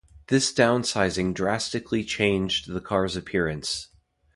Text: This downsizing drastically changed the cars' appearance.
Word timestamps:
This 0.29 0.51
downsizing 0.51 1.35
drastically 1.35 2.03
changed 2.03 2.73
the 2.73 2.81
cars' 2.81 3.15
appearance. 3.15 3.89